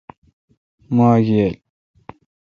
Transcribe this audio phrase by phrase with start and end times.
[0.95, 1.55] ماک ییل۔